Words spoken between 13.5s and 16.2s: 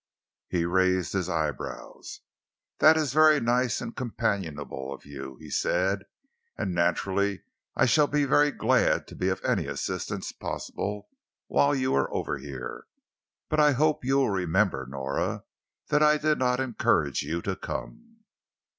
I hope you will remember, Nora, that I